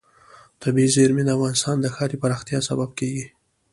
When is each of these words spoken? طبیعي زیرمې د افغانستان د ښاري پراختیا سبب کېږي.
طبیعي 0.61 0.89
زیرمې 0.95 1.23
د 1.25 1.29
افغانستان 1.37 1.75
د 1.81 1.85
ښاري 1.95 2.17
پراختیا 2.23 2.59
سبب 2.69 2.89
کېږي. 2.99 3.25